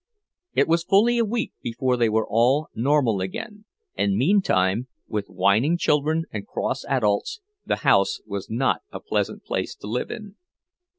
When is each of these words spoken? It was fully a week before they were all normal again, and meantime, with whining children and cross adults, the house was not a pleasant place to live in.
It 0.55 0.67
was 0.67 0.83
fully 0.83 1.19
a 1.19 1.23
week 1.23 1.53
before 1.61 1.95
they 1.95 2.09
were 2.09 2.25
all 2.27 2.69
normal 2.73 3.21
again, 3.21 3.65
and 3.95 4.15
meantime, 4.15 4.87
with 5.07 5.29
whining 5.29 5.77
children 5.77 6.23
and 6.31 6.47
cross 6.47 6.83
adults, 6.85 7.39
the 7.67 7.75
house 7.85 8.19
was 8.25 8.49
not 8.49 8.81
a 8.91 8.99
pleasant 8.99 9.43
place 9.43 9.75
to 9.75 9.85
live 9.85 10.09
in. 10.09 10.37